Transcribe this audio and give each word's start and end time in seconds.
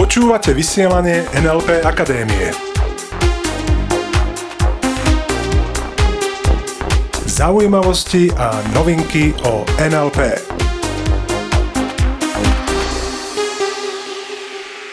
Počúvate 0.00 0.56
vysielanie 0.56 1.28
NLP 1.36 1.84
Akadémie. 1.84 2.48
Zaujímavosti 7.28 8.32
a 8.32 8.64
novinky 8.72 9.36
o 9.44 9.60
NLP. 9.76 10.40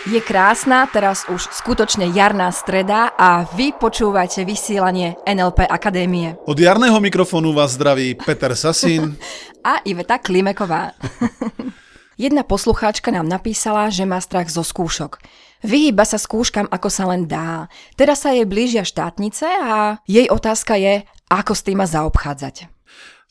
Je 0.10 0.20
krásna, 0.20 0.92
teraz 0.92 1.24
už 1.32 1.40
skutočne 1.56 2.12
jarná 2.12 2.52
streda 2.52 3.16
a 3.16 3.48
vy 3.56 3.72
počúvate 3.72 4.44
vysielanie 4.44 5.16
NLP 5.24 5.72
Akadémie. 5.72 6.36
Od 6.44 6.60
jarného 6.60 7.00
mikrofónu 7.00 7.56
vás 7.56 7.80
zdraví 7.80 8.20
Peter 8.20 8.52
Sasín 8.60 9.16
a 9.64 9.80
Iveta 9.88 10.20
Klimeková. 10.20 10.92
Jedna 12.20 12.44
poslucháčka 12.44 13.16
nám 13.16 13.32
napísala, 13.32 13.88
že 13.88 14.04
má 14.04 14.20
strach 14.20 14.52
zo 14.52 14.60
skúšok. 14.60 15.24
Vyhýba 15.64 16.04
sa 16.04 16.20
skúškam, 16.20 16.68
ako 16.68 16.92
sa 16.92 17.08
len 17.08 17.32
dá. 17.32 17.72
Teraz 17.96 18.28
sa 18.28 18.36
jej 18.36 18.44
blížia 18.44 18.84
štátnice 18.84 19.48
a 19.48 20.04
jej 20.04 20.28
otázka 20.28 20.76
je, 20.76 21.08
ako 21.32 21.56
s 21.56 21.64
tým 21.64 21.80
má 21.80 21.88
zaobchádzať. 21.88 22.68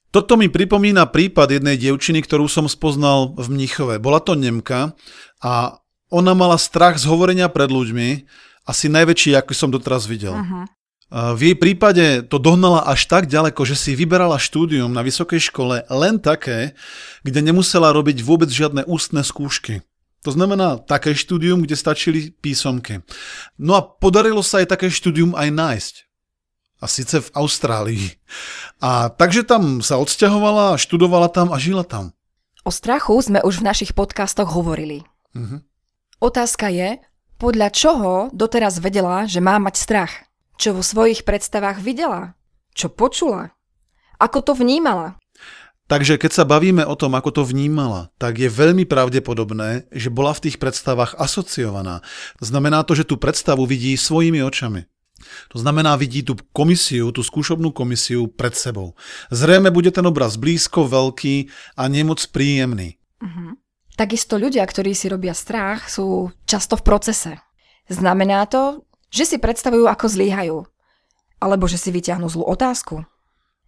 Toto 0.09 0.41
mi 0.41 0.49
pripomína 0.49 1.05
prípad 1.13 1.61
jednej 1.61 1.77
dievčiny, 1.77 2.25
ktorú 2.25 2.49
som 2.49 2.65
spoznal 2.65 3.37
v 3.37 3.53
Mnichove. 3.53 4.01
Bola 4.01 4.25
to 4.25 4.33
Nemka 4.33 4.97
a 5.45 5.85
ona 6.09 6.33
mala 6.33 6.57
strach 6.57 6.97
z 6.97 7.05
hovorenia 7.13 7.53
pred 7.53 7.69
ľuďmi, 7.69 8.25
asi 8.65 8.89
najväčší, 8.89 9.37
aký 9.37 9.53
som 9.53 9.69
doteraz 9.69 10.09
videl. 10.09 10.33
Uh-huh. 10.33 10.65
V 11.09 11.41
jej 11.41 11.57
prípade 11.57 12.21
to 12.29 12.37
dohnala 12.37 12.85
až 12.85 13.09
tak 13.09 13.33
ďaleko, 13.33 13.65
že 13.65 13.81
si 13.81 13.97
vyberala 13.97 14.37
štúdium 14.37 14.93
na 14.93 15.01
vysokej 15.01 15.41
škole 15.49 15.81
len 15.89 16.21
také, 16.21 16.77
kde 17.25 17.41
nemusela 17.41 17.97
robiť 17.97 18.21
vôbec 18.21 18.53
žiadne 18.53 18.85
ústne 18.85 19.25
skúšky. 19.25 19.81
To 20.29 20.37
znamená 20.37 20.77
také 20.77 21.17
štúdium, 21.17 21.65
kde 21.65 21.81
stačili 21.81 22.29
písomky. 22.29 23.01
No 23.57 23.73
a 23.73 23.81
podarilo 23.81 24.45
sa 24.45 24.61
aj 24.61 24.77
také 24.77 24.93
štúdium 24.93 25.33
aj 25.33 25.49
nájsť. 25.49 25.95
A 26.79 26.85
síce 26.85 27.25
v 27.25 27.33
Austrálii. 27.33 28.05
A 28.85 29.09
takže 29.09 29.49
tam 29.49 29.81
sa 29.81 29.97
odsťahovala, 29.97 30.77
študovala 30.77 31.33
tam 31.33 31.51
a 31.51 31.59
žila 31.59 31.89
tam. 31.89 32.13
O 32.69 32.71
strachu 32.71 33.17
sme 33.25 33.41
už 33.41 33.65
v 33.65 33.67
našich 33.73 33.97
podcastoch 33.97 34.53
hovorili. 34.53 35.09
Uh-huh. 35.33 35.65
Otázka 36.21 36.69
je, 36.69 37.01
podľa 37.41 37.73
čoho 37.73 38.11
doteraz 38.37 38.77
vedela, 38.85 39.25
že 39.25 39.41
má 39.41 39.57
mať 39.57 39.75
strach? 39.81 40.28
Čo 40.59 40.75
vo 40.75 40.83
svojich 40.83 41.23
predstavách 41.23 41.79
videla? 41.79 42.35
Čo 42.75 42.91
počula? 42.91 43.55
Ako 44.19 44.43
to 44.43 44.59
vnímala? 44.59 45.15
Takže 45.87 46.19
keď 46.19 46.35
sa 46.35 46.45
bavíme 46.45 46.83
o 46.83 46.99
tom, 46.99 47.15
ako 47.15 47.31
to 47.31 47.43
vnímala, 47.47 48.11
tak 48.19 48.43
je 48.43 48.51
veľmi 48.51 48.83
pravdepodobné, 48.83 49.87
že 49.95 50.11
bola 50.11 50.35
v 50.35 50.51
tých 50.51 50.59
predstavách 50.59 51.15
asociovaná. 51.15 52.03
Znamená 52.43 52.83
to, 52.83 52.99
že 52.99 53.07
tú 53.07 53.15
predstavu 53.17 53.71
vidí 53.71 53.95
svojimi 53.95 54.43
očami. 54.43 54.91
To 55.55 55.63
znamená, 55.63 55.95
vidí 55.95 56.27
tú 56.27 56.35
komisiu, 56.51 57.15
tú 57.15 57.23
skúšobnú 57.23 57.71
komisiu 57.71 58.27
pred 58.27 58.59
sebou. 58.59 58.99
Zrejme 59.31 59.71
bude 59.71 59.95
ten 59.95 60.05
obraz 60.11 60.35
blízko, 60.35 60.91
veľký 60.91 61.55
a 61.79 61.87
nemoc 61.87 62.19
príjemný. 62.35 62.99
Uh-huh. 63.23 63.55
Takisto 63.95 64.43
ľudia, 64.43 64.67
ktorí 64.67 64.91
si 64.91 65.07
robia 65.07 65.39
strach, 65.39 65.87
sú 65.87 66.35
často 66.51 66.75
v 66.75 66.83
procese. 66.83 67.33
Znamená 67.87 68.45
to, 68.51 68.88
že 69.09 69.25
si 69.25 69.37
predstavujú, 69.41 69.89
ako 69.89 70.07
zlíhajú. 70.09 70.57
Alebo 71.39 71.71
že 71.71 71.79
si 71.79 71.95
vyťahnú 71.95 72.27
zlú 72.27 72.45
otázku. 72.45 73.07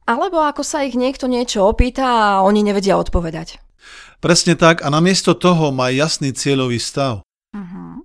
Alebo 0.05 0.43
ako 0.43 0.67
sa 0.67 0.83
ich 0.83 0.99
niekto 0.99 1.31
niečo 1.31 1.63
opýta 1.63 2.05
a 2.05 2.43
oni 2.43 2.67
nevedia 2.67 2.99
odpovedať. 2.99 3.63
Presne 4.19 4.59
tak 4.59 4.83
a 4.85 4.89
namiesto 4.91 5.33
toho 5.39 5.71
má 5.71 5.89
jasný 5.89 6.35
cieľový 6.35 6.77
stav. 6.83 7.25
Uh-huh. 7.55 8.05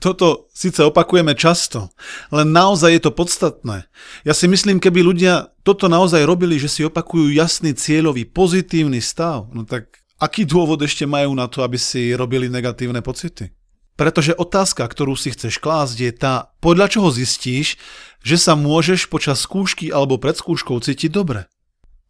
Toto 0.00 0.48
síce 0.56 0.80
opakujeme 0.80 1.36
často, 1.36 1.92
len 2.32 2.48
naozaj 2.48 2.96
je 2.96 3.02
to 3.04 3.12
podstatné. 3.12 3.84
Ja 4.24 4.32
si 4.32 4.48
myslím, 4.48 4.80
keby 4.80 5.04
ľudia 5.04 5.52
toto 5.60 5.92
naozaj 5.92 6.24
robili, 6.24 6.56
že 6.56 6.72
si 6.72 6.80
opakujú 6.80 7.28
jasný 7.36 7.76
cieľový 7.76 8.24
pozitívny 8.24 9.04
stav, 9.04 9.52
no 9.52 9.68
tak 9.68 10.06
Aký 10.16 10.48
dôvod 10.48 10.80
ešte 10.80 11.04
majú 11.04 11.36
na 11.36 11.44
to, 11.44 11.60
aby 11.60 11.76
si 11.76 12.16
robili 12.16 12.48
negatívne 12.48 13.04
pocity? 13.04 13.52
Pretože 13.96 14.36
otázka, 14.36 14.84
ktorú 14.84 15.16
si 15.16 15.32
chceš 15.32 15.56
klásť, 15.56 15.96
je 15.96 16.12
tá, 16.12 16.52
podľa 16.60 16.92
čoho 16.92 17.08
zistíš, 17.08 17.80
že 18.20 18.36
sa 18.36 18.52
môžeš 18.52 19.08
počas 19.08 19.40
skúšky 19.40 19.88
alebo 19.88 20.20
pred 20.20 20.36
skúškou 20.36 20.76
cítiť 20.84 21.08
dobre. 21.08 21.48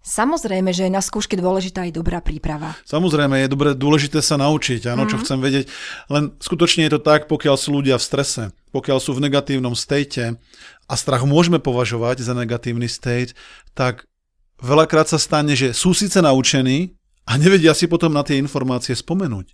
Samozrejme, 0.07 0.71
že 0.71 0.87
je 0.87 0.95
na 0.95 1.03
skúške 1.03 1.35
dôležitá 1.35 1.83
aj 1.83 1.99
dobrá 1.99 2.23
príprava. 2.23 2.79
Samozrejme, 2.87 3.43
je 3.43 3.51
dobre, 3.51 3.75
dôležité 3.75 4.23
sa 4.23 4.39
naučiť, 4.39 4.87
áno, 4.87 5.03
mm. 5.03 5.11
čo 5.11 5.17
mhm. 5.19 5.23
chcem 5.27 5.39
vedieť. 5.43 5.65
Len 6.11 6.25
skutočne 6.39 6.87
je 6.87 6.93
to 6.95 7.01
tak, 7.03 7.27
pokiaľ 7.27 7.59
sú 7.59 7.75
ľudia 7.75 7.99
v 7.99 8.07
strese, 8.07 8.43
pokiaľ 8.71 8.99
sú 9.03 9.19
v 9.19 9.27
negatívnom 9.27 9.75
state 9.75 10.39
a 10.87 10.95
strach 10.95 11.27
môžeme 11.27 11.59
považovať 11.59 12.23
za 12.23 12.39
negatívny 12.39 12.87
state, 12.87 13.35
tak 13.75 14.07
veľakrát 14.63 15.11
sa 15.11 15.19
stane, 15.19 15.59
že 15.59 15.75
sú 15.75 15.91
síce 15.91 16.23
naučení, 16.23 16.95
a 17.27 17.33
nevedia 17.35 17.75
si 17.75 17.91
potom 17.91 18.15
na 18.15 18.23
tie 18.23 18.39
informácie 18.39 18.95
spomenúť. 18.95 19.51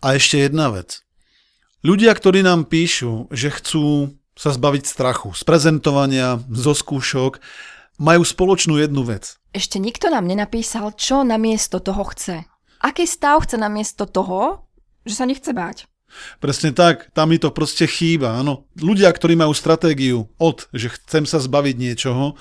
A 0.00 0.16
ešte 0.16 0.40
jedna 0.48 0.72
vec. 0.72 1.04
Ľudia, 1.84 2.12
ktorí 2.12 2.40
nám 2.44 2.68
píšu, 2.68 3.28
že 3.32 3.52
chcú 3.52 4.16
sa 4.36 4.52
zbaviť 4.52 4.84
strachu 4.88 5.36
z 5.36 5.42
prezentovania, 5.44 6.40
zo 6.48 6.72
skúšok, 6.72 7.40
majú 8.00 8.24
spoločnú 8.24 8.80
jednu 8.80 9.04
vec. 9.04 9.36
Ešte 9.52 9.76
nikto 9.76 10.08
nám 10.08 10.24
nenapísal, 10.24 10.96
čo 10.96 11.20
namiesto 11.20 11.84
toho 11.84 12.00
chce. 12.08 12.48
Aký 12.80 13.04
stav 13.04 13.44
chce 13.44 13.60
namiesto 13.60 14.08
toho, 14.08 14.64
že 15.04 15.20
sa 15.20 15.28
nechce 15.28 15.52
báť. 15.52 15.84
Presne 16.40 16.72
tak, 16.72 17.12
tam 17.12 17.30
mi 17.30 17.38
to 17.38 17.52
proste 17.52 17.84
chýba. 17.84 18.40
Áno. 18.40 18.66
Ľudia, 18.80 19.12
ktorí 19.12 19.36
majú 19.36 19.52
stratégiu 19.52 20.32
od, 20.40 20.66
že 20.72 20.90
chcem 20.96 21.28
sa 21.28 21.38
zbaviť 21.38 21.76
niečoho, 21.76 22.40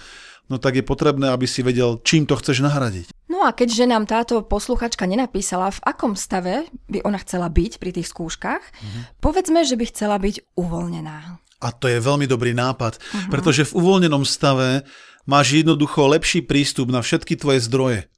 no 0.49 0.57
tak 0.57 0.81
je 0.81 0.83
potrebné, 0.83 1.29
aby 1.29 1.45
si 1.45 1.61
vedel, 1.61 2.01
čím 2.01 2.25
to 2.25 2.35
chceš 2.35 2.65
nahradiť. 2.65 3.13
No 3.29 3.45
a 3.45 3.53
keďže 3.55 3.85
nám 3.87 4.09
táto 4.09 4.41
posluchačka 4.43 5.05
nenapísala, 5.05 5.71
v 5.71 5.79
akom 5.85 6.17
stave 6.17 6.67
by 6.89 7.05
ona 7.05 7.21
chcela 7.21 7.47
byť 7.47 7.77
pri 7.77 7.91
tých 7.95 8.09
skúškach, 8.09 8.59
uh-huh. 8.59 9.01
povedzme, 9.21 9.63
že 9.63 9.77
by 9.77 9.85
chcela 9.87 10.17
byť 10.17 10.57
uvoľnená. 10.57 11.17
A 11.59 11.67
to 11.75 11.87
je 11.87 12.01
veľmi 12.01 12.25
dobrý 12.25 12.51
nápad, 12.57 12.97
uh-huh. 12.99 13.29
pretože 13.31 13.69
v 13.69 13.75
uvoľnenom 13.79 14.25
stave 14.25 14.83
máš 15.29 15.61
jednoducho 15.61 16.09
lepší 16.09 16.41
prístup 16.41 16.89
na 16.89 17.05
všetky 17.05 17.37
tvoje 17.37 17.61
zdroje. 17.63 18.09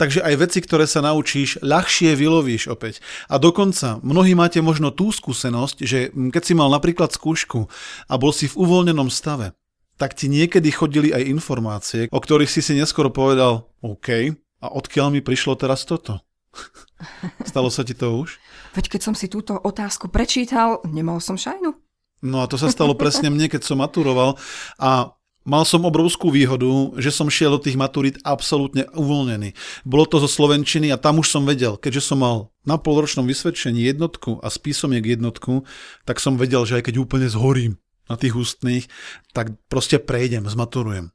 Takže 0.00 0.24
aj 0.24 0.34
veci, 0.40 0.58
ktoré 0.64 0.88
sa 0.88 1.04
naučíš, 1.04 1.60
ľahšie 1.60 2.16
vylovíš 2.16 2.72
opäť. 2.72 3.04
A 3.28 3.36
dokonca, 3.36 4.00
mnohí 4.00 4.32
máte 4.32 4.64
možno 4.64 4.88
tú 4.88 5.12
skúsenosť, 5.12 5.76
že 5.84 6.08
keď 6.14 6.42
si 6.42 6.56
mal 6.56 6.72
napríklad 6.72 7.12
skúšku 7.12 7.68
a 8.08 8.14
bol 8.16 8.32
si 8.32 8.48
v 8.48 8.56
uvoľnenom 8.64 9.12
stave, 9.12 9.52
tak 9.98 10.14
ti 10.14 10.30
niekedy 10.30 10.70
chodili 10.70 11.10
aj 11.10 11.26
informácie, 11.26 12.00
o 12.08 12.18
ktorých 12.22 12.48
si 12.48 12.62
si 12.62 12.78
neskoro 12.78 13.10
povedal, 13.10 13.66
OK, 13.82 14.32
a 14.62 14.66
odkiaľ 14.70 15.12
mi 15.12 15.20
prišlo 15.20 15.58
teraz 15.58 15.82
toto? 15.84 16.22
Stalo 17.50 17.68
sa 17.68 17.82
ti 17.82 17.92
to 17.98 18.22
už? 18.22 18.38
Veď 18.78 18.94
keď 18.94 19.00
som 19.10 19.14
si 19.18 19.26
túto 19.26 19.58
otázku 19.58 20.06
prečítal, 20.08 20.82
nemal 20.86 21.18
som 21.18 21.34
šajnu. 21.34 21.74
No 22.18 22.42
a 22.42 22.50
to 22.50 22.58
sa 22.58 22.66
stalo 22.66 22.98
presne 22.98 23.30
mne, 23.30 23.46
keď 23.46 23.62
som 23.62 23.78
maturoval 23.78 24.34
a 24.82 25.14
Mal 25.48 25.64
som 25.64 25.80
obrovskú 25.88 26.28
výhodu, 26.28 26.92
že 27.00 27.08
som 27.08 27.32
šiel 27.32 27.56
do 27.56 27.64
tých 27.64 27.80
maturít 27.80 28.20
absolútne 28.20 28.84
uvoľnený. 28.92 29.56
Bolo 29.80 30.04
to 30.04 30.20
zo 30.20 30.28
Slovenčiny 30.28 30.92
a 30.92 31.00
tam 31.00 31.24
už 31.24 31.32
som 31.32 31.48
vedel, 31.48 31.80
keďže 31.80 32.12
som 32.12 32.20
mal 32.20 32.52
na 32.68 32.76
polročnom 32.76 33.24
vysvedčení 33.24 33.80
jednotku 33.88 34.44
a 34.44 34.52
spísomiek 34.52 35.16
jednotku, 35.16 35.64
tak 36.04 36.20
som 36.20 36.36
vedel, 36.36 36.68
že 36.68 36.76
aj 36.76 36.92
keď 36.92 37.00
úplne 37.00 37.32
zhorím, 37.32 37.80
na 38.08 38.16
tých 38.16 38.34
ústnych, 38.34 38.88
tak 39.36 39.54
proste 39.68 40.00
prejdem, 40.00 40.48
zmaturujem. 40.48 41.12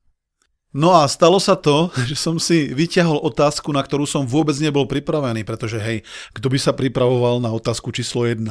No 0.74 0.98
a 0.98 1.06
stalo 1.06 1.38
sa 1.38 1.54
to, 1.54 1.94
že 2.10 2.18
som 2.18 2.42
si 2.42 2.74
vyťahol 2.74 3.22
otázku, 3.22 3.70
na 3.70 3.86
ktorú 3.86 4.10
som 4.10 4.26
vôbec 4.26 4.58
nebol 4.58 4.90
pripravený, 4.90 5.46
pretože 5.46 5.78
hej, 5.78 6.02
kto 6.34 6.50
by 6.50 6.58
sa 6.58 6.74
pripravoval 6.74 7.38
na 7.38 7.54
otázku 7.54 7.94
číslo 7.94 8.26
1? 8.26 8.42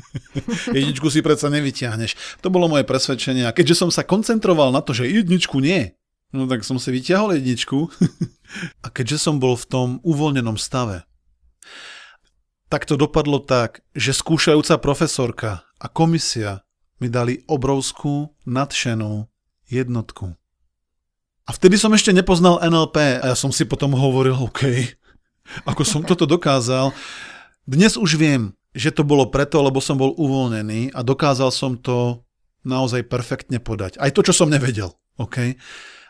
jedničku 0.76 1.06
si 1.08 1.24
predsa 1.24 1.48
nevyťahneš. 1.48 2.42
To 2.44 2.52
bolo 2.52 2.68
moje 2.68 2.84
presvedčenie 2.84 3.46
a 3.46 3.54
keďže 3.54 3.86
som 3.86 3.90
sa 3.94 4.04
koncentroval 4.04 4.74
na 4.74 4.84
to, 4.84 4.92
že 4.92 5.08
jedničku 5.08 5.62
nie, 5.62 5.96
no 6.34 6.44
tak 6.50 6.66
som 6.66 6.76
si 6.76 6.90
vyťahol 6.92 7.38
jedničku 7.38 7.78
a 8.84 8.86
keďže 8.90 9.22
som 9.22 9.38
bol 9.38 9.54
v 9.56 9.68
tom 9.68 9.88
uvoľnenom 10.02 10.58
stave, 10.58 11.06
tak 12.72 12.88
to 12.88 12.96
dopadlo 12.96 13.36
tak, 13.40 13.84
že 13.92 14.16
skúšajúca 14.16 14.80
profesorka 14.80 15.68
a 15.76 15.86
komisia 15.92 16.64
mi 17.02 17.10
dali 17.10 17.42
obrovskú, 17.50 18.30
nadšenú 18.46 19.26
jednotku. 19.66 20.38
A 21.42 21.50
vtedy 21.50 21.74
som 21.74 21.90
ešte 21.90 22.14
nepoznal 22.14 22.62
NLP 22.62 23.18
a 23.18 23.34
ja 23.34 23.36
som 23.36 23.50
si 23.50 23.66
potom 23.66 23.98
hovoril, 23.98 24.38
OK, 24.38 24.62
ako 25.70 25.82
som 25.82 26.06
toto 26.06 26.22
dokázal. 26.22 26.94
Dnes 27.66 27.98
už 27.98 28.14
viem, 28.14 28.54
že 28.70 28.94
to 28.94 29.02
bolo 29.02 29.26
preto, 29.26 29.58
lebo 29.58 29.82
som 29.82 29.98
bol 29.98 30.14
uvoľnený 30.14 30.94
a 30.94 31.02
dokázal 31.02 31.50
som 31.50 31.74
to 31.74 32.22
naozaj 32.62 33.02
perfektne 33.10 33.58
podať. 33.58 33.98
Aj 33.98 34.14
to, 34.14 34.22
čo 34.22 34.30
som 34.30 34.46
nevedel. 34.46 34.94
OK? 35.18 35.58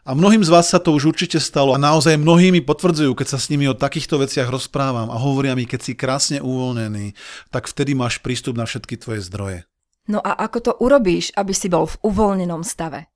A 0.03 0.19
mnohým 0.19 0.43
z 0.43 0.51
vás 0.51 0.67
sa 0.67 0.83
to 0.83 0.91
už 0.91 1.15
určite 1.15 1.39
stalo 1.39 1.73
a 1.73 1.79
naozaj 1.79 2.19
mnohí 2.19 2.51
mi 2.51 2.59
potvrdzujú, 2.59 3.15
keď 3.15 3.27
sa 3.35 3.39
s 3.39 3.49
nimi 3.55 3.71
o 3.71 3.79
takýchto 3.79 4.19
veciach 4.19 4.51
rozprávam 4.51 5.09
a 5.09 5.17
hovoria 5.17 5.55
mi, 5.55 5.63
keď 5.63 5.81
si 5.81 5.93
krásne 5.95 6.39
uvoľnený, 6.43 7.15
tak 7.55 7.71
vtedy 7.71 7.95
máš 7.95 8.19
prístup 8.19 8.59
na 8.59 8.67
všetky 8.67 8.99
tvoje 8.99 9.23
zdroje. 9.23 9.63
No 10.11 10.19
a 10.19 10.35
ako 10.35 10.59
to 10.59 10.73
urobíš, 10.83 11.31
aby 11.39 11.55
si 11.55 11.71
bol 11.71 11.87
v 11.87 11.99
uvoľnenom 12.03 12.67
stave? 12.67 13.07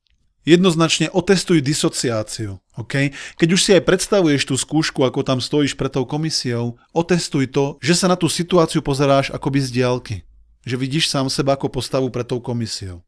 Jednoznačne 0.47 1.11
otestuj 1.11 1.59
disociáciu. 1.59 2.63
Okay? 2.79 3.11
Keď 3.35 3.49
už 3.51 3.61
si 3.61 3.71
aj 3.75 3.83
predstavuješ 3.83 4.47
tú 4.47 4.55
skúšku, 4.55 5.03
ako 5.03 5.27
tam 5.27 5.43
stojíš 5.43 5.75
pred 5.75 5.91
tou 5.91 6.07
komisiou, 6.07 6.79
otestuj 6.95 7.51
to, 7.51 7.75
že 7.83 7.99
sa 7.99 8.07
na 8.07 8.15
tú 8.15 8.31
situáciu 8.31 8.79
pozeráš 8.79 9.35
akoby 9.35 9.59
z 9.59 9.69
diálky. 9.75 10.17
Že 10.63 10.79
vidíš 10.79 11.11
sám 11.11 11.27
seba 11.27 11.59
ako 11.59 11.75
postavu 11.75 12.07
pred 12.15 12.31
tou 12.31 12.39
komisiou. 12.39 13.03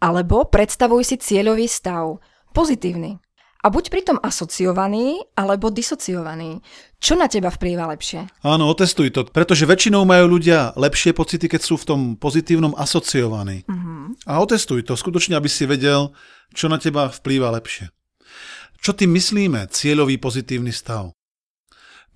Alebo 0.00 0.48
predstavuj 0.48 1.04
si 1.04 1.20
cieľový 1.20 1.68
stav, 1.68 2.24
pozitívny. 2.56 3.20
A 3.68 3.74
buď 3.74 3.92
pritom 3.92 4.16
asociovaný 4.24 5.20
alebo 5.36 5.68
disociovaný. 5.68 6.64
Čo 6.96 7.20
na 7.20 7.28
teba 7.28 7.52
vplýva 7.52 7.84
lepšie? 7.92 8.40
Áno, 8.40 8.64
otestuj 8.64 9.12
to, 9.12 9.28
pretože 9.28 9.68
väčšinou 9.68 10.08
majú 10.08 10.40
ľudia 10.40 10.72
lepšie 10.72 11.12
pocity, 11.12 11.52
keď 11.52 11.60
sú 11.60 11.76
v 11.76 11.84
tom 11.84 12.00
pozitívnom 12.16 12.72
asociovaní. 12.72 13.68
Uh-huh. 13.68 14.16
A 14.24 14.40
otestuj 14.40 14.88
to, 14.88 14.96
skutočne, 14.96 15.36
aby 15.36 15.52
si 15.52 15.68
vedel, 15.68 16.16
čo 16.56 16.72
na 16.72 16.80
teba 16.80 17.12
vplýva 17.12 17.52
lepšie. 17.60 17.92
Čo 18.80 18.96
ty 18.96 19.04
myslíme, 19.04 19.68
cieľový 19.68 20.16
pozitívny 20.16 20.72
stav? 20.72 21.12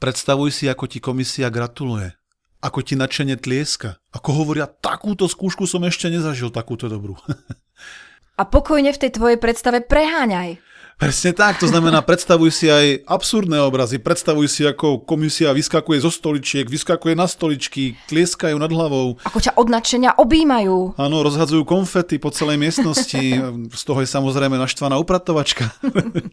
Predstavuj 0.01 0.57
si, 0.57 0.73
ako 0.73 0.89
ti 0.89 1.05
komisia 1.05 1.53
gratuluje, 1.53 2.17
ako 2.65 2.81
ti 2.81 2.97
nadšene 2.97 3.37
tlieska, 3.37 4.01
ako 4.09 4.41
hovoria, 4.41 4.73
takúto 4.73 5.29
skúšku 5.29 5.69
som 5.69 5.85
ešte 5.85 6.09
nezažil, 6.09 6.49
takúto 6.49 6.89
dobrú. 6.89 7.21
A 8.41 8.49
pokojne 8.49 8.97
v 8.97 9.01
tej 9.05 9.21
tvojej 9.21 9.37
predstave 9.37 9.85
preháňaj. 9.85 10.72
Presne 11.03 11.35
tak, 11.35 11.59
to 11.59 11.67
znamená, 11.67 11.99
predstavuj 12.07 12.55
si 12.55 12.71
aj 12.71 13.03
absurdné 13.11 13.59
obrazy, 13.59 13.99
predstavuj 13.99 14.47
si, 14.47 14.63
ako 14.63 15.03
komisia 15.03 15.51
vyskakuje 15.51 15.99
zo 15.99 16.15
stoličiek, 16.15 16.63
vyskakuje 16.71 17.19
na 17.19 17.27
stoličky, 17.27 17.99
tlieskajú 18.07 18.55
nad 18.55 18.71
hlavou. 18.71 19.19
Ako 19.27 19.43
ťa 19.43 19.59
od 19.59 19.67
nadšenia 19.67 20.15
objímajú. 20.15 20.95
Áno, 20.95 21.27
rozhadzujú 21.27 21.67
konfety 21.67 22.23
po 22.23 22.31
celej 22.31 22.63
miestnosti, 22.63 23.19
z 23.81 23.83
toho 23.83 23.99
je 23.99 24.15
samozrejme 24.15 24.55
naštvaná 24.55 24.95
upratovačka. 25.03 25.75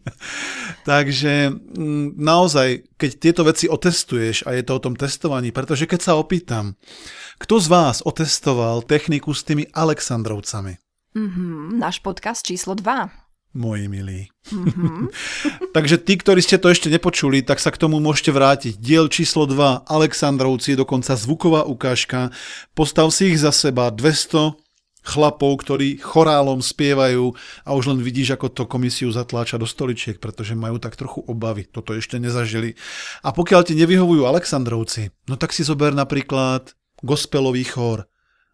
Takže 0.90 1.50
mm, 1.50 2.22
naozaj, 2.22 2.94
keď 2.94 3.12
tieto 3.18 3.42
veci 3.50 3.66
otestuješ, 3.66 4.46
a 4.46 4.54
je 4.54 4.62
to 4.62 4.78
o 4.78 4.84
tom 4.86 4.94
testovaní, 4.94 5.50
pretože 5.50 5.90
keď 5.90 6.00
sa 6.06 6.14
opýtam, 6.14 6.78
kto 7.42 7.58
z 7.58 7.68
vás 7.74 8.06
otestoval 8.06 8.86
techniku 8.86 9.34
s 9.34 9.42
tými 9.42 9.66
Alexandrovcami? 9.74 10.78
Mm-hmm, 11.18 11.82
náš 11.82 12.06
podcast 12.06 12.46
číslo 12.46 12.78
2 12.78 13.29
moji 13.54 13.90
milí. 13.90 14.22
Mm-hmm. 14.54 15.08
Takže 15.76 15.98
tí, 16.02 16.18
ktorí 16.18 16.42
ste 16.42 16.62
to 16.62 16.70
ešte 16.70 16.90
nepočuli, 16.90 17.42
tak 17.42 17.58
sa 17.58 17.74
k 17.74 17.82
tomu 17.82 17.98
môžete 17.98 18.30
vrátiť. 18.30 18.74
Diel 18.78 19.10
číslo 19.10 19.50
2, 19.50 19.90
Aleksandrovci, 19.90 20.78
dokonca 20.78 21.18
zvuková 21.18 21.66
ukážka. 21.66 22.30
Postav 22.78 23.10
si 23.10 23.34
ich 23.34 23.42
za 23.42 23.50
seba, 23.50 23.90
200 23.90 24.54
chlapov, 25.00 25.64
ktorí 25.64 25.98
chorálom 25.98 26.60
spievajú 26.60 27.34
a 27.64 27.70
už 27.74 27.96
len 27.96 28.00
vidíš, 28.04 28.36
ako 28.36 28.52
to 28.52 28.64
komisiu 28.70 29.10
zatláča 29.10 29.58
do 29.58 29.66
stoličiek, 29.66 30.20
pretože 30.20 30.54
majú 30.54 30.78
tak 30.78 31.00
trochu 31.00 31.24
obavy. 31.26 31.66
Toto 31.66 31.96
ešte 31.96 32.20
nezažili. 32.20 32.76
A 33.24 33.32
pokiaľ 33.32 33.62
ti 33.66 33.74
nevyhovujú 33.80 34.28
Aleksandrovci, 34.28 35.10
no 35.26 35.40
tak 35.40 35.56
si 35.56 35.66
zober 35.66 35.96
napríklad 35.96 36.76
gospelový 37.00 37.64
chór 37.64 38.06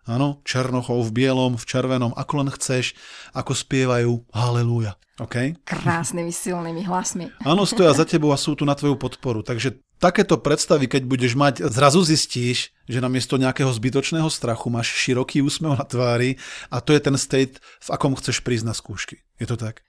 Áno, 0.05 0.45
Černochov 0.45 1.09
v 1.09 1.25
bielom, 1.25 1.57
v 1.57 1.65
červenom, 1.65 2.13
ako 2.13 2.33
len 2.45 2.49
chceš, 2.53 2.93
ako 3.33 3.57
spievajú 3.57 4.21
Halelúja. 4.29 4.93
Okay? 5.17 5.57
Krásnymi 5.65 6.29
silnými 6.29 6.85
hlasmi. 6.85 7.33
Áno, 7.49 7.65
stoja 7.65 7.89
za 7.97 8.05
tebou 8.05 8.29
a 8.29 8.37
sú 8.37 8.53
tu 8.53 8.69
na 8.69 8.77
tvoju 8.77 9.01
podporu. 9.01 9.41
Takže 9.41 9.81
takéto 9.97 10.37
predstavy, 10.37 10.85
keď 10.85 11.09
budeš 11.09 11.33
mať, 11.33 11.65
zrazu 11.71 12.05
zistíš, 12.05 12.69
že 12.85 13.01
namiesto 13.01 13.39
nejakého 13.41 13.71
zbytočného 13.73 14.29
strachu 14.29 14.69
máš 14.69 14.93
široký 14.93 15.41
úsmev 15.41 15.73
na 15.73 15.87
tvári 15.87 16.37
a 16.69 16.83
to 16.83 16.93
je 16.93 17.01
ten 17.01 17.17
state, 17.17 17.57
v 17.81 17.89
akom 17.89 18.13
chceš 18.13 18.45
prísť 18.45 18.65
na 18.69 18.77
skúšky. 18.77 19.25
Je 19.41 19.49
to 19.49 19.57
tak? 19.57 19.81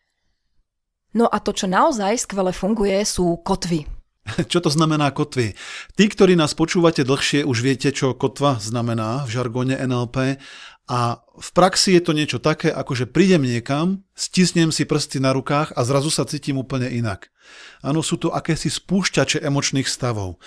No 1.13 1.29
a 1.29 1.43
to, 1.45 1.53
čo 1.53 1.69
naozaj 1.69 2.25
skvele 2.25 2.57
funguje, 2.57 3.05
sú 3.05 3.37
kotvy. 3.45 3.96
Čo 4.53 4.59
to 4.59 4.71
znamená 4.71 5.11
kotvy? 5.15 5.55
Tí, 5.95 6.05
ktorí 6.11 6.35
nás 6.35 6.55
počúvate 6.55 7.07
dlhšie, 7.07 7.47
už 7.47 7.59
viete, 7.63 7.95
čo 7.95 8.15
kotva 8.15 8.59
znamená 8.59 9.23
v 9.27 9.31
žargone 9.39 9.79
NLP 9.79 10.39
a 10.87 11.19
v 11.19 11.49
praxi 11.51 11.99
je 11.99 12.03
to 12.03 12.15
niečo 12.15 12.39
také, 12.39 12.71
ako 12.71 12.95
že 12.95 13.11
prídem 13.11 13.43
niekam, 13.43 14.07
stisnem 14.15 14.71
si 14.71 14.87
prsty 14.87 15.19
na 15.19 15.35
rukách 15.35 15.75
a 15.75 15.83
zrazu 15.83 16.15
sa 16.15 16.23
cítim 16.23 16.63
úplne 16.63 16.87
inak. 16.87 17.27
Áno, 17.83 18.07
sú 18.07 18.19
to 18.19 18.31
akési 18.31 18.71
spúšťače 18.71 19.43
emočných 19.43 19.87
stavov. 19.87 20.39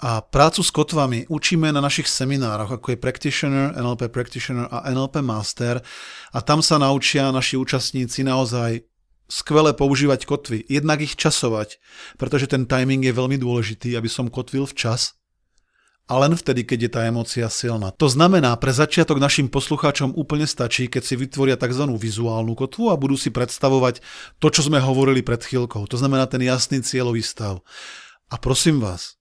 A 0.00 0.24
prácu 0.24 0.64
s 0.64 0.72
kotvami 0.72 1.28
učíme 1.28 1.68
na 1.70 1.84
našich 1.84 2.08
seminároch, 2.08 2.72
ako 2.72 2.96
je 2.96 2.98
Practitioner, 3.04 3.76
NLP 3.76 4.08
Practitioner 4.08 4.66
a 4.72 4.88
NLP 4.88 5.20
Master 5.20 5.84
a 6.32 6.38
tam 6.40 6.64
sa 6.64 6.80
naučia 6.80 7.28
naši 7.28 7.60
účastníci 7.60 8.24
naozaj 8.24 8.91
skvele 9.32 9.72
používať 9.72 10.28
kotvy, 10.28 10.68
jednak 10.68 11.00
ich 11.00 11.16
časovať, 11.16 11.80
pretože 12.20 12.52
ten 12.52 12.68
timing 12.68 13.00
je 13.00 13.16
veľmi 13.16 13.40
dôležitý, 13.40 13.96
aby 13.96 14.12
som 14.12 14.28
kotvil 14.28 14.68
včas 14.68 15.16
a 16.10 16.20
len 16.20 16.36
vtedy, 16.36 16.68
keď 16.68 16.78
je 16.84 16.90
tá 16.92 17.00
emócia 17.08 17.48
silná. 17.48 17.88
To 17.96 18.12
znamená, 18.12 18.52
pre 18.60 18.76
začiatok 18.76 19.16
našim 19.16 19.48
poslucháčom 19.48 20.12
úplne 20.12 20.44
stačí, 20.44 20.90
keď 20.92 21.02
si 21.08 21.14
vytvoria 21.16 21.56
tzv. 21.56 21.88
vizuálnu 21.88 22.52
kotvu 22.52 22.92
a 22.92 23.00
budú 23.00 23.16
si 23.16 23.32
predstavovať 23.32 24.04
to, 24.36 24.52
čo 24.52 24.68
sme 24.68 24.82
hovorili 24.82 25.24
pred 25.24 25.40
chvíľkou. 25.40 25.88
To 25.88 25.96
znamená 25.96 26.28
ten 26.28 26.44
jasný 26.44 26.84
cieľový 26.84 27.24
stav. 27.24 27.64
A 28.28 28.36
prosím 28.36 28.84
vás, 28.84 29.16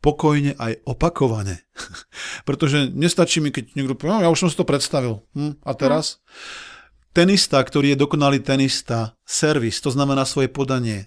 pokojne 0.00 0.56
aj 0.56 0.80
opakovane. 0.88 1.68
Pretože 2.48 2.88
nestačí 2.94 3.44
mi, 3.44 3.52
keď 3.52 3.76
niekto 3.76 3.92
povie, 3.92 4.16
no, 4.16 4.24
ja 4.24 4.32
už 4.32 4.48
som 4.48 4.48
si 4.48 4.56
to 4.56 4.64
predstavil. 4.64 5.20
Hm, 5.36 5.60
a 5.60 5.72
teraz? 5.76 6.24
Hm 6.24 6.73
Tenista, 7.14 7.62
ktorý 7.62 7.94
je 7.94 8.02
dokonalý 8.02 8.42
tenista, 8.42 9.14
servis, 9.22 9.78
to 9.78 9.94
znamená 9.94 10.26
svoje 10.26 10.50
podanie, 10.50 11.06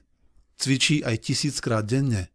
cvičí 0.56 1.04
aj 1.04 1.20
tisíckrát 1.20 1.84
denne. 1.84 2.32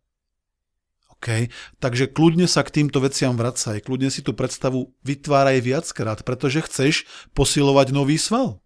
OK? 1.16 1.48
Takže 1.80 2.12
kľudne 2.12 2.44
sa 2.44 2.68
k 2.68 2.84
týmto 2.84 3.00
veciam 3.00 3.32
vracaj, 3.32 3.80
kľudne 3.80 4.12
si 4.12 4.20
tú 4.20 4.36
predstavu 4.36 4.92
vytváraj 5.08 5.64
viackrát, 5.64 6.20
pretože 6.20 6.60
chceš 6.68 7.08
posilovať 7.32 7.96
nový 7.96 8.20
sval. 8.20 8.60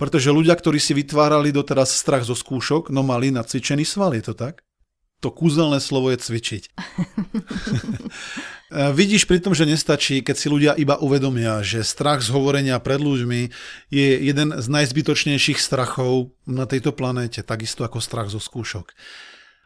Pretože 0.00 0.32
ľudia, 0.32 0.56
ktorí 0.56 0.80
si 0.80 0.96
vytvárali 0.96 1.52
doteraz 1.52 1.92
strach 1.92 2.24
zo 2.24 2.32
skúšok, 2.32 2.88
no 2.88 3.04
mali 3.04 3.28
nacvičený 3.36 3.84
sval, 3.84 4.16
je 4.16 4.24
to 4.24 4.32
tak? 4.32 4.64
To 5.20 5.28
kúzelné 5.28 5.76
slovo 5.76 6.08
je 6.08 6.16
cvičiť. 6.16 6.72
E, 8.72 8.88
vidíš 8.96 9.28
pri 9.28 9.36
tom, 9.36 9.52
že 9.52 9.68
nestačí, 9.68 10.24
keď 10.24 10.36
si 10.36 10.48
ľudia 10.48 10.72
iba 10.80 10.96
uvedomia, 10.96 11.60
že 11.60 11.84
strach 11.84 12.24
z 12.24 12.32
hovorenia 12.32 12.80
pred 12.80 12.96
ľuďmi 12.96 13.52
je 13.92 14.08
jeden 14.16 14.48
z 14.56 14.66
najzbytočnejších 14.72 15.60
strachov 15.60 16.32
na 16.48 16.64
tejto 16.64 16.96
planéte, 16.96 17.44
takisto 17.44 17.84
ako 17.84 18.00
strach 18.00 18.32
zo 18.32 18.40
skúšok. 18.40 18.96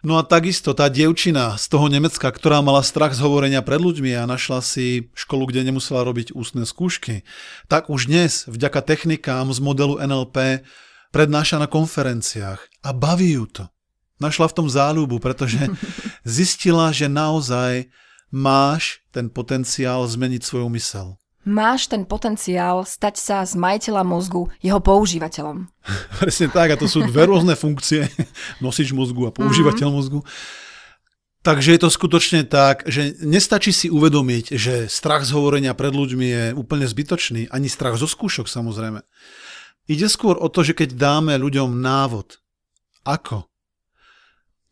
No 0.02 0.18
a 0.18 0.26
takisto 0.26 0.74
tá 0.74 0.90
dievčina 0.90 1.54
z 1.54 1.70
toho 1.70 1.86
Nemecka, 1.86 2.26
ktorá 2.26 2.60
mala 2.66 2.82
strach 2.82 3.14
z 3.14 3.22
hovorenia 3.22 3.62
pred 3.62 3.78
ľuďmi 3.78 4.10
a 4.18 4.26
našla 4.26 4.58
si 4.58 5.08
školu, 5.14 5.54
kde 5.54 5.70
nemusela 5.70 6.02
robiť 6.02 6.34
ústne 6.34 6.66
skúšky, 6.66 7.22
tak 7.70 7.86
už 7.86 8.10
dnes, 8.10 8.44
vďaka 8.50 8.82
technikám 8.82 9.54
z 9.54 9.58
modelu 9.62 10.02
NLP, 10.02 10.66
prednáša 11.14 11.62
na 11.62 11.70
konferenciách 11.70 12.58
a 12.82 12.90
baví 12.90 13.38
ju 13.38 13.46
to. 13.46 13.64
Našla 14.18 14.50
v 14.50 14.56
tom 14.62 14.68
záľubu, 14.68 15.22
pretože 15.22 15.62
zistila, 16.26 16.90
že 16.90 17.06
naozaj 17.06 17.86
máš 18.30 19.02
ten 19.14 19.30
potenciál 19.30 20.06
zmeniť 20.06 20.42
svoju 20.42 20.68
mysel. 20.74 21.16
Máš 21.46 21.86
ten 21.86 22.02
potenciál 22.02 22.82
stať 22.82 23.14
sa 23.22 23.36
z 23.46 23.54
majiteľa 23.54 24.02
mozgu 24.02 24.50
jeho 24.58 24.82
používateľom. 24.82 25.70
Presne 26.22 26.50
tak, 26.50 26.74
a 26.74 26.76
to 26.76 26.90
sú 26.90 27.06
dve 27.06 27.30
rôzne 27.30 27.54
funkcie, 27.54 28.10
nosič 28.64 28.90
mozgu 28.90 29.30
a 29.30 29.34
používateľ 29.34 29.88
mm-hmm. 29.88 29.98
mozgu. 30.02 30.20
Takže 31.46 31.78
je 31.78 31.80
to 31.86 31.94
skutočne 31.94 32.42
tak, 32.50 32.82
že 32.90 33.22
nestačí 33.22 33.70
si 33.70 33.86
uvedomiť, 33.86 34.58
že 34.58 34.90
strach 34.90 35.22
z 35.22 35.30
hovorenia 35.38 35.78
pred 35.78 35.94
ľuďmi 35.94 36.26
je 36.26 36.44
úplne 36.58 36.82
zbytočný, 36.82 37.46
ani 37.54 37.70
strach 37.70 37.94
zo 37.94 38.10
skúšok 38.10 38.50
samozrejme. 38.50 39.06
Ide 39.86 40.10
skôr 40.10 40.34
o 40.34 40.50
to, 40.50 40.66
že 40.66 40.74
keď 40.74 40.98
dáme 40.98 41.38
ľuďom 41.38 41.78
návod, 41.78 42.42
ako 43.06 43.46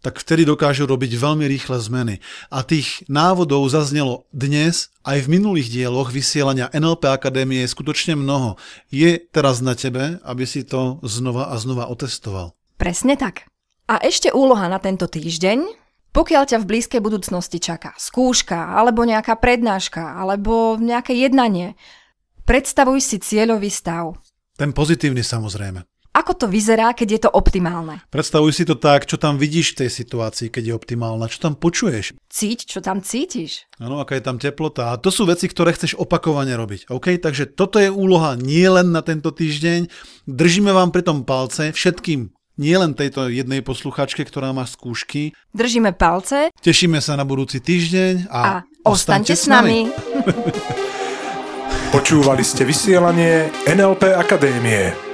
tak 0.04 0.20
vtedy 0.20 0.44
dokážu 0.44 0.84
robiť 0.84 1.16
veľmi 1.16 1.48
rýchle 1.48 1.80
zmeny. 1.80 2.20
A 2.52 2.60
tých 2.60 3.08
návodov 3.08 3.64
zaznelo 3.72 4.28
dnes 4.36 4.92
aj 5.00 5.24
v 5.24 5.40
minulých 5.40 5.72
dieloch 5.72 6.12
vysielania 6.12 6.68
NLP 6.76 7.08
Akadémie 7.08 7.64
je 7.64 7.72
skutočne 7.72 8.12
mnoho. 8.12 8.60
Je 8.92 9.16
teraz 9.16 9.64
na 9.64 9.72
tebe, 9.72 10.20
aby 10.20 10.44
si 10.44 10.60
to 10.60 11.00
znova 11.00 11.48
a 11.48 11.56
znova 11.56 11.88
otestoval. 11.88 12.52
Presne 12.76 13.16
tak. 13.16 13.48
A 13.88 13.96
ešte 14.04 14.28
úloha 14.28 14.68
na 14.68 14.76
tento 14.76 15.08
týždeň. 15.08 15.80
Pokiaľ 16.14 16.42
ťa 16.46 16.58
v 16.62 16.68
blízkej 16.68 17.00
budúcnosti 17.02 17.58
čaká 17.58 17.96
skúška, 17.98 18.76
alebo 18.76 19.02
nejaká 19.02 19.34
prednáška, 19.40 20.14
alebo 20.14 20.78
nejaké 20.78 21.10
jednanie, 21.16 21.74
predstavuj 22.46 23.02
si 23.02 23.18
cieľový 23.18 23.66
stav. 23.66 24.14
Ten 24.54 24.70
pozitívny 24.70 25.26
samozrejme. 25.26 25.82
Ako 26.14 26.32
to 26.38 26.46
vyzerá, 26.46 26.94
keď 26.94 27.08
je 27.10 27.20
to 27.26 27.30
optimálne. 27.34 27.98
Predstavuj 28.14 28.54
si 28.54 28.64
to 28.64 28.78
tak, 28.78 29.10
čo 29.10 29.18
tam 29.18 29.34
vidíš 29.34 29.74
v 29.74 29.78
tej 29.84 29.90
situácii, 29.90 30.46
keď 30.46 30.62
je 30.70 30.74
optimálna, 30.78 31.26
čo 31.26 31.42
tam 31.42 31.58
počuješ. 31.58 32.14
Cíť, 32.30 32.70
čo 32.70 32.78
tam 32.78 33.02
cítiš. 33.02 33.66
Áno, 33.82 33.98
aká 33.98 34.14
je 34.14 34.24
tam 34.24 34.38
teplota. 34.38 34.94
A 34.94 34.98
to 35.02 35.10
sú 35.10 35.26
veci, 35.26 35.50
ktoré 35.50 35.74
chceš 35.74 35.98
opakovane 35.98 36.54
robiť. 36.54 36.86
OK? 36.94 37.18
Takže 37.18 37.58
toto 37.58 37.82
je 37.82 37.90
úloha 37.90 38.38
nie 38.38 38.64
len 38.70 38.94
na 38.94 39.02
tento 39.02 39.34
týždeň. 39.34 39.90
Držíme 40.30 40.70
vám 40.70 40.94
pri 40.94 41.02
tom 41.02 41.26
palce 41.26 41.74
všetkým 41.74 42.30
nie 42.54 42.78
len 42.78 42.94
tejto 42.94 43.26
jednej 43.26 43.66
posluchačke, 43.66 44.22
ktorá 44.22 44.54
má 44.54 44.62
skúšky. 44.62 45.34
Držíme 45.50 45.90
palce. 45.98 46.54
Tešíme 46.62 47.02
sa 47.02 47.18
na 47.18 47.26
budúci 47.26 47.58
týždeň 47.58 48.30
a, 48.30 48.62
A 48.62 48.86
ostaňte 48.86 49.34
s 49.34 49.50
nami. 49.50 49.90
Počúvali 51.94 52.46
ste 52.46 52.62
vysielanie 52.62 53.50
NLP 53.66 54.14
Akadémie. 54.14 55.13